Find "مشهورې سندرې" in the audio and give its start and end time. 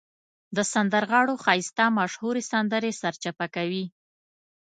1.97-2.91